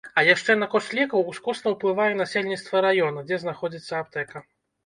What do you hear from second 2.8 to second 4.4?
раёна, дзе знаходзіцца аптэка.